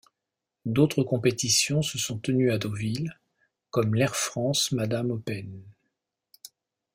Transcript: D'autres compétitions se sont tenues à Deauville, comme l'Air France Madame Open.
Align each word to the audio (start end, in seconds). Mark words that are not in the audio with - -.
D'autres 0.65 1.03
compétitions 1.03 1.83
se 1.83 1.99
sont 1.99 2.17
tenues 2.17 2.51
à 2.51 2.57
Deauville, 2.57 3.19
comme 3.69 3.93
l'Air 3.93 4.15
France 4.15 4.71
Madame 4.71 5.11
Open. 5.11 5.61